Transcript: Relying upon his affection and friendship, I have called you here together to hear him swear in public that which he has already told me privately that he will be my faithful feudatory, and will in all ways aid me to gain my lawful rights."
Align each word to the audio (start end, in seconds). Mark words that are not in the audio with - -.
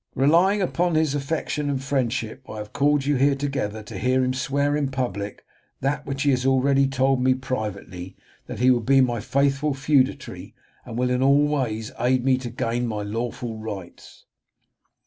Relying 0.15 0.63
upon 0.63 0.95
his 0.95 1.13
affection 1.13 1.69
and 1.69 1.79
friendship, 1.83 2.49
I 2.49 2.57
have 2.57 2.73
called 2.73 3.05
you 3.05 3.17
here 3.17 3.35
together 3.35 3.83
to 3.83 3.99
hear 3.99 4.23
him 4.23 4.33
swear 4.33 4.75
in 4.75 4.89
public 4.89 5.45
that 5.79 6.07
which 6.07 6.23
he 6.23 6.31
has 6.31 6.43
already 6.43 6.87
told 6.87 7.21
me 7.23 7.35
privately 7.35 8.17
that 8.47 8.57
he 8.57 8.71
will 8.71 8.79
be 8.79 8.99
my 8.99 9.19
faithful 9.19 9.75
feudatory, 9.75 10.55
and 10.85 10.97
will 10.97 11.11
in 11.11 11.21
all 11.21 11.45
ways 11.47 11.91
aid 11.99 12.25
me 12.25 12.39
to 12.39 12.49
gain 12.49 12.87
my 12.87 13.03
lawful 13.03 13.59
rights." 13.59 14.25